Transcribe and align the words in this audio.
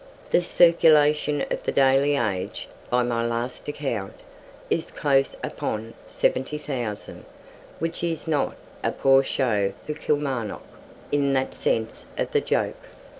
The 0.31 0.41
circulation 0.41 1.45
of 1.51 1.61
the 1.61 1.71
daily 1.71 2.15
"Age", 2.15 2.67
by 2.89 3.03
my 3.03 3.23
last 3.23 3.67
account, 3.67 4.15
is 4.67 4.89
close 4.89 5.35
upon 5.43 5.93
70,000, 6.07 7.23
which 7.77 8.03
is 8.03 8.27
not 8.27 8.55
"a 8.83 8.93
poor 8.93 9.21
show 9.21 9.73
for 9.85 9.93
Kilmarnock," 9.93 10.63
in 11.11 11.33
that 11.33 11.53
sense 11.53 12.07
of 12.17 12.31
the 12.31 12.41
joke. 12.41 12.81